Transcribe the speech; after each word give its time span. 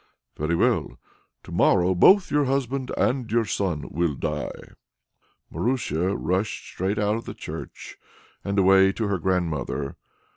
"Very 0.35 0.55
well! 0.55 0.97
To 1.43 1.51
morrow 1.51 1.93
both 1.93 2.31
your 2.31 2.45
husband 2.45 2.91
and 2.97 3.31
your 3.31 3.45
son 3.45 3.87
will 3.91 4.15
die." 4.15 4.71
Marusia 5.53 6.15
rushed 6.17 6.65
straight 6.65 6.97
out 6.97 7.17
of 7.17 7.25
the 7.25 7.35
church 7.35 7.99
and 8.43 8.57
away 8.57 8.93
to 8.93 9.07
her 9.07 9.19
grandmother. 9.19 9.97